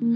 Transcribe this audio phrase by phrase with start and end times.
[0.00, 0.06] 违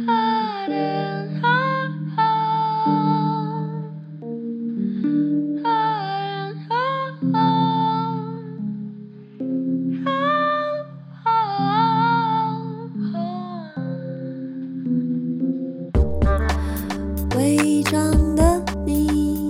[17.83, 19.49] 章的你，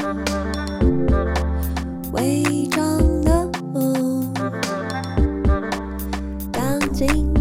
[2.12, 4.32] 违章的我，
[6.50, 7.31] 当进。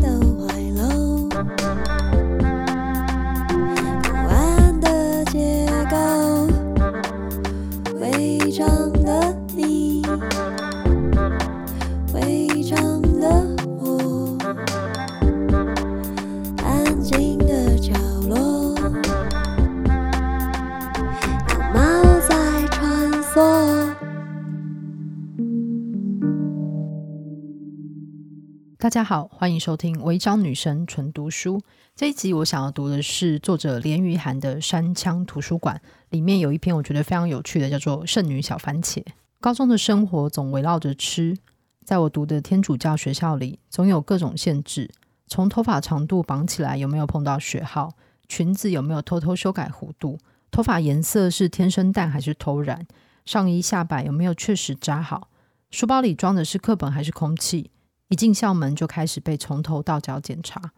[28.78, 31.58] 大家好，欢迎收听《违章女神纯读书》
[31.96, 32.34] 这一集。
[32.34, 35.78] 我想要读的是作者连俞涵的《山羌图书馆》，
[36.10, 38.96] 里面有一篇我觉得非常有趣的，叫做《剩女小番茄》。
[39.42, 41.36] 高中的生活总围绕着吃，
[41.84, 44.92] 在我读的天主教学校里，总有各种限制，
[45.26, 47.96] 从头发长度绑起来有没有碰到学号，
[48.30, 50.20] 裙子有没有偷偷修改弧度，
[50.52, 52.86] 头发颜色是天生淡还是偷染，
[53.26, 55.30] 上衣下摆有没有确实扎好，
[55.72, 57.72] 书包里装的是课本还是空气。
[58.10, 60.72] 一进校门就开始被从头到脚检查，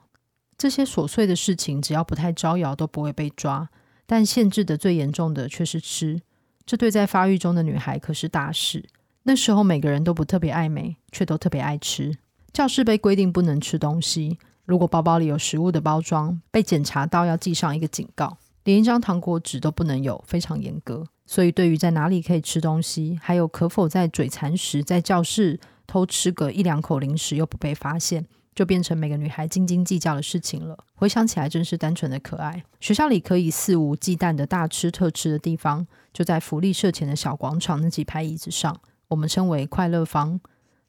[0.58, 3.70] 这些琐碎的事情只要不太招摇都不会被抓，
[4.06, 6.22] 但限制的最严重的却是吃，
[6.66, 8.86] 这对在发育中的女孩可是大事。
[9.24, 12.18] 那时候每个人都不特别爱美，却都特别爱吃。
[12.52, 21.06] 教室被规定不能吃东西，如果包包里有食物的包装，被检查到要记上一个警告，连一张糖果纸都不能有，非常严格。
[21.26, 30.78] 所以对于在哪里可以吃东西，还有可否在嘴馋时在教室偷吃个一两口零食又不被发现，就变成每个女孩斤斤计较的事情了。
[30.96, 32.64] 回想起来，真是单纯的可爱。
[32.80, 40.40] 学校里可以肆无忌惮的大吃特吃的地方，就在福利社前的小广场那几排椅子上，我们称为快乐坊。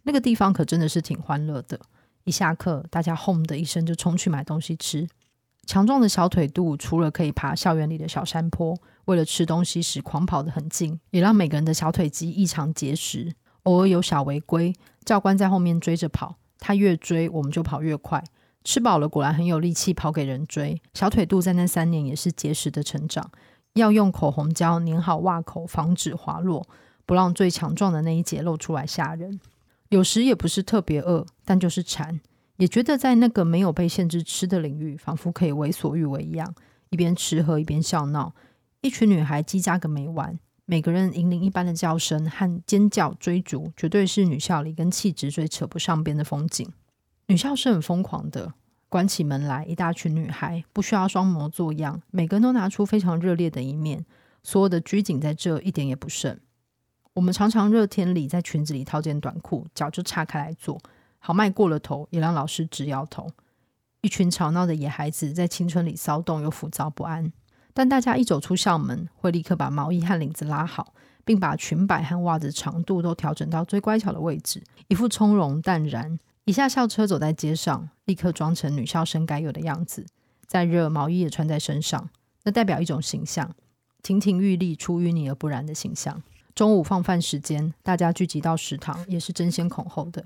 [0.03, 1.81] 那个地方可真的是挺欢乐的。
[2.25, 5.07] 一下课，大家轰的一声就冲去买东西吃。
[5.67, 13.33] 强壮的小腿肚，除了可以爬校园里的小山坡，为了吃东西时狂跑得很近，也让每个人的小腿肌异常结实。
[13.63, 14.75] 偶尔有小违规，
[15.07, 16.37] 教官在后面追着跑，
[16.67, 18.25] 他越追我们就跑越快。
[18.65, 20.81] 吃饱了果然很有力气跑给人追。
[20.95, 23.31] 小腿肚在那三年也是结实的成长，
[23.75, 26.67] 要用口红胶粘好袜口，防止滑落，
[27.05, 29.39] 不让最强壮的那一节露出来吓人。
[29.91, 32.19] 有时也不是特别饿，但就是馋，
[32.57, 36.55] 也觉得在那个没有被限制吃的领域，仿佛可以为所欲为一样，
[36.89, 38.33] 一边吃喝一边笑闹，
[38.81, 40.39] 一群女孩叽喳个没完。
[40.67, 46.67] 每个人银铃一般的叫声和尖叫追逐，绝对是女校里跟气质最扯不上边的风景。
[47.27, 48.55] 女校是很疯狂的，
[48.89, 54.07] 关起门来，一大群女孩不需要装模作样，每个人都拿出非常热烈的一面，
[54.43, 56.39] 所有的拘谨在这一点也不剩。
[57.13, 60.81] 我们常常热天里在裙子里套件短裤，脚就岔开来做，
[61.19, 63.31] 豪迈过了头，也让老师直摇头。
[64.01, 67.31] 一群吵闹的野孩子在青春里骚动又浮躁不安。
[67.75, 76.19] 但大家一走出校门，会立刻把毛衣和领子拉好，并把裙摆和袜子长度都调整到最乖巧的位置，一副从容淡然。
[76.45, 80.07] 一下校车走在街上，立刻装成女校生该有的样子。
[80.47, 82.11] 再热，毛衣也穿在身上，
[82.45, 83.51] 那代表一种形象：
[84.03, 86.23] 亭亭玉立、出淤泥而不染的形象。
[86.55, 90.25] 中午放饭时间，大家聚集到食堂，也是争先恐后的。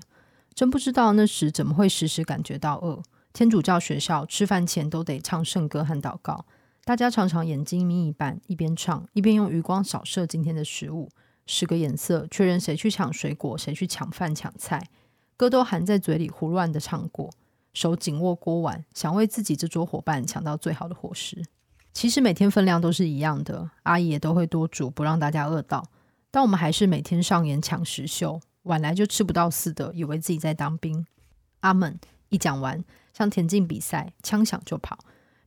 [0.53, 3.01] 真不知道那时怎么会时时感觉到饿。
[3.31, 6.45] 天主教学校吃饭前都得唱圣歌和祷告。
[6.89, 11.07] 大家常常眼睛眯一半，一边唱一边用余光扫射今天的食物，
[11.45, 14.87] 使个眼色，确认谁去抢水果，谁去抢饭抢菜，
[15.37, 17.29] 歌都含在嘴里胡乱的唱过，
[17.73, 21.45] 手紧握锅碗，想为自己这桌伙伴抢到最好的伙食。
[21.93, 25.87] 其实每天分量都是一样的，阿姨也都会多煮，不让大家饿到。
[26.31, 31.05] 但我们还是每天上演抢食秀，晚来就吃不到似的，以为自己在当兵。
[31.59, 32.83] 阿门一讲完，
[33.13, 34.97] 像田径比赛，枪响就跑。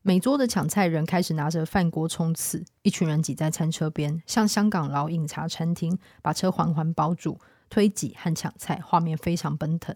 [0.04, 7.38] 每桌的抢菜人开始拿着饭锅冲刺，一群人挤在餐车边，像香港老饮茶餐厅，把车环环包住，
[7.70, 9.94] 推挤和抢菜，画面非常奔腾。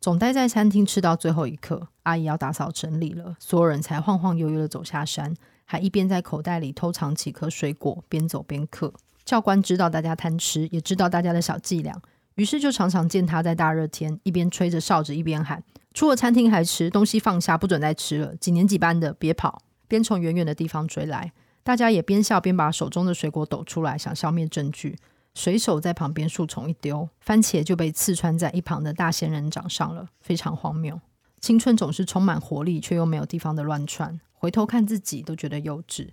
[0.00, 5.34] 总待在餐厅吃到最后一刻，阿姨要打扫整理了，所有人才晃晃悠悠的走下山，
[5.64, 8.94] 还一边在口袋里偷藏几颗水果，边走边嗑。
[9.24, 12.00] 教官知道大家贪吃，也知道大家的小伎俩，
[12.38, 15.60] 于是就常常见他在大热天一边吹着哨子，一边喊。
[15.92, 18.32] 出了餐厅还吃东西，放下不准再吃了。
[18.36, 21.32] 几年几班的别跑，边从远远的地方追来，
[21.64, 24.96] 大家也边笑边把手中的水果抖出来，想消灭证据。
[25.34, 31.00] 随手在旁边树丛一丢，番茄就被刺穿在一旁的大仙人掌上了，非常荒谬。
[31.40, 34.20] 青春总是充满活力，却又没有地方的乱窜。
[34.32, 36.08] 回头看自己都觉得幼稚。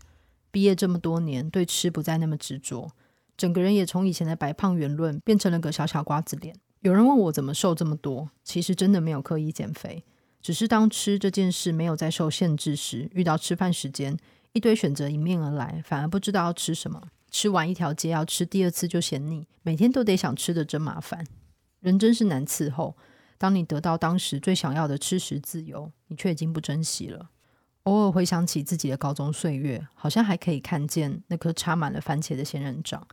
[0.50, 2.90] 毕业这么多年，对吃不再那么执着，
[3.38, 6.56] 整个人也从以前的白胖圆润变成了个小小瓜子脸。
[6.82, 10.04] 有人问我怎么瘦这么多，其实真的没有刻意减肥，
[10.42, 14.18] 只是当吃这件事没有再受限制时，遇到吃饭时间，
[14.54, 17.02] 一堆选择迎面而来，反而不知道要吃什么。
[17.32, 21.26] 吃完一条街要吃第二次就嫌腻，每天都得想吃的真麻烦。
[21.82, 22.96] 人真是难伺候。
[23.38, 27.32] 当你得到当时最想要的吃食自由，你却已经不珍惜了。
[27.84, 33.06] 偶尔回想起自己的高中岁月，好像还可以看见那颗插满了番茄的仙人掌，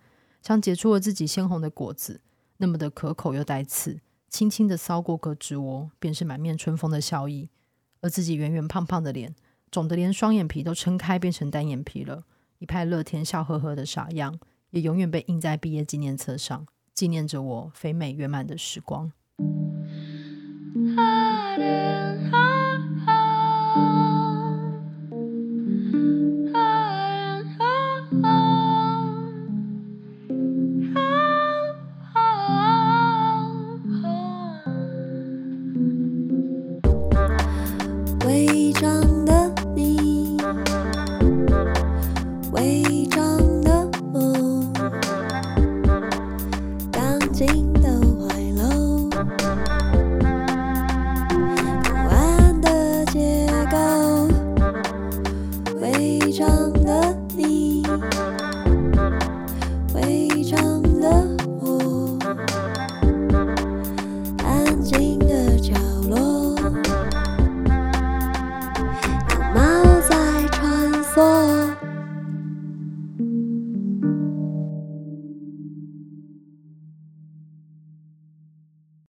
[0.43, 2.21] 像结出了自己鲜红的果子，
[2.59, 4.01] 那么的可口又带刺。
[4.29, 7.49] 轻轻的搔过胳肢窝，便是满面春风的笑意。
[8.01, 9.35] 而自己圆圆胖胖的脸，
[9.71, 12.25] 肿得连双眼皮都撑开，变成单眼皮了。
[12.59, 14.39] 一派乐天笑呵呵的傻样，
[14.71, 19.13] 也永远被印在毕业纪念册上，纪念着我肥美圆满的时光。